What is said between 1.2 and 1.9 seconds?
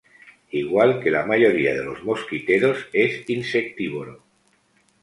mayoría de